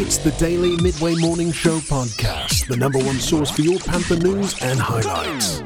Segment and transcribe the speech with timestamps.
[0.00, 4.54] It's the daily Midway Morning Show podcast, the number one source for your Panther news
[4.62, 5.60] and highlights.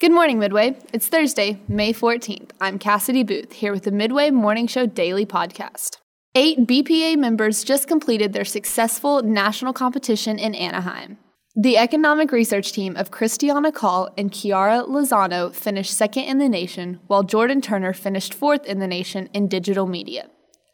[0.00, 0.76] Good morning, Midway.
[0.92, 2.50] It's Thursday, May 14th.
[2.60, 5.98] I'm Cassidy Booth, here with the Midway Morning Show Daily Podcast.
[6.34, 11.18] Eight BPA members just completed their successful national competition in Anaheim.
[11.54, 16.98] The economic research team of Christiana Call and Chiara Lozano finished second in the nation,
[17.06, 20.28] while Jordan Turner finished fourth in the nation in digital media.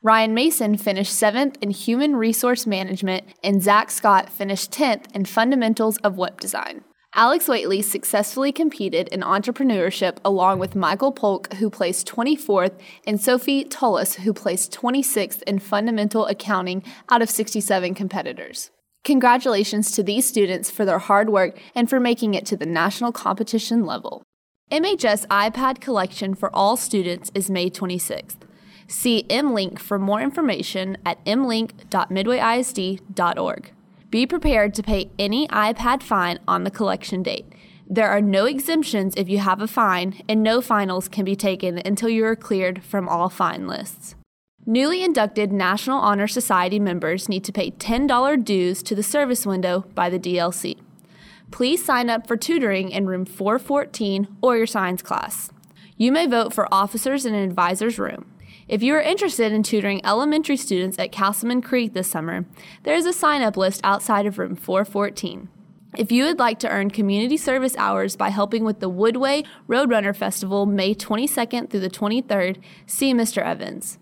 [0.00, 5.96] Ryan Mason finished seventh in human resource management, and Zach Scott finished 10th in fundamentals
[5.98, 6.84] of web design.
[7.16, 13.64] Alex Waitley successfully competed in entrepreneurship along with Michael Polk, who placed 24th, and Sophie
[13.64, 18.70] Tullis, who placed 26th in fundamental accounting out of 67 competitors.
[19.02, 23.10] Congratulations to these students for their hard work and for making it to the national
[23.10, 24.22] competition level.
[24.70, 28.47] MHS iPad collection for all students is May 26th.
[28.88, 33.72] See MLink for more information at mlink.midwayisd.org.
[34.10, 37.44] Be prepared to pay any iPad fine on the collection date.
[37.86, 41.82] There are no exemptions if you have a fine, and no finals can be taken
[41.84, 44.14] until you are cleared from all fine lists.
[44.64, 49.84] Newly inducted National Honor Society members need to pay $10 dues to the service window
[49.94, 50.78] by the DLC.
[51.50, 55.50] Please sign up for tutoring in room 414 or your science class.
[55.96, 58.26] You may vote for officers in an advisor's room.
[58.68, 62.44] If you are interested in tutoring elementary students at Castleman Creek this summer,
[62.82, 65.48] there is a sign up list outside of room 414.
[65.96, 70.14] If you would like to earn community service hours by helping with the Woodway Roadrunner
[70.14, 73.42] Festival May 22nd through the 23rd, see Mr.
[73.42, 73.98] Evans.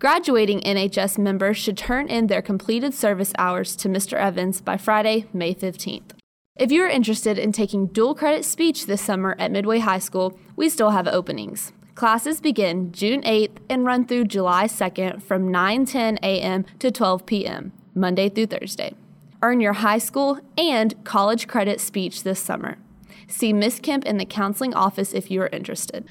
[0.00, 4.14] Graduating NHS members should turn in their completed service hours to Mr.
[4.14, 6.10] Evans by Friday, May 15th.
[6.56, 10.36] If you are interested in taking dual credit speech this summer at Midway High School,
[10.56, 11.72] we still have openings.
[11.98, 16.64] Classes begin June 8th and run through July 2nd from 9:10 a.m.
[16.78, 18.94] to 12 p.m., Monday through Thursday.
[19.42, 22.78] Earn your high school and college credit speech this summer.
[23.26, 26.04] See Miss Kemp in the counseling office if you are interested.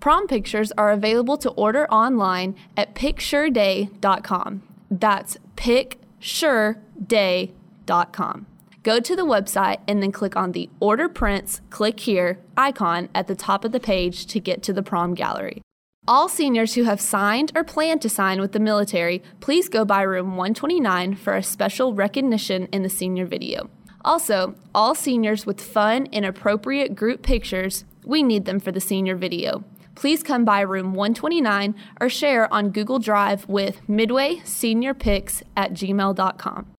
[0.00, 4.62] Prom pictures are available to order online at picsureday.com.
[4.92, 8.46] That's picsureday.com.
[8.86, 13.26] Go to the website and then click on the Order Prints, click here icon at
[13.26, 15.60] the top of the page to get to the prom gallery.
[16.06, 20.02] All seniors who have signed or plan to sign with the military, please go by
[20.02, 23.70] room 129 for a special recognition in the senior video.
[24.04, 29.16] Also, all seniors with fun and appropriate group pictures, we need them for the senior
[29.16, 29.64] video.
[29.96, 35.72] Please come by room 129 or share on Google Drive with Midway Senior Pics at
[35.72, 36.75] gmail.com.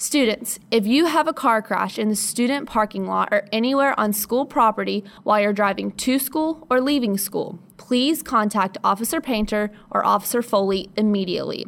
[0.00, 4.14] Students, if you have a car crash in the student parking lot or anywhere on
[4.14, 10.02] school property while you're driving to school or leaving school, please contact Officer Painter or
[10.02, 11.66] Officer Foley immediately.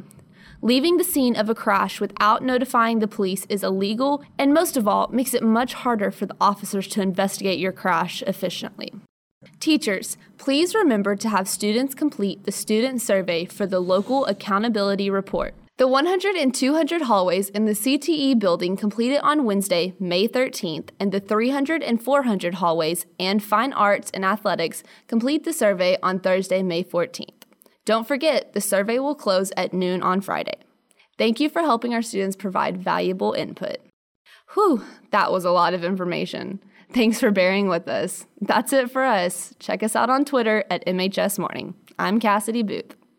[0.63, 4.89] Leaving the scene of a crash without notifying the police is illegal and, most of
[4.89, 8.95] all, makes it much harder for the officers to investigate your crash efficiently.
[9.61, 15.55] Teachers, please remember to have students complete the student survey for the local accountability report.
[15.83, 21.11] The 100 and 200 hallways in the CTE building completed on Wednesday, May 13th, and
[21.11, 26.63] the 300 and 400 hallways and fine arts and athletics complete the survey on Thursday,
[26.63, 27.43] May 14th.
[27.85, 30.55] Don't forget, the survey will close at noon on Friday.
[31.19, 33.79] Thank you for helping our students provide valuable input.
[34.55, 36.63] Whew, that was a lot of information.
[36.93, 38.25] Thanks for bearing with us.
[38.41, 39.53] That's it for us.
[39.59, 41.75] Check us out on Twitter at MHS Morning.
[41.99, 42.95] I'm Cassidy Booth.